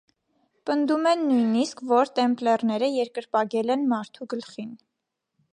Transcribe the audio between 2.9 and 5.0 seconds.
երկրպագել են մարդու գլխին։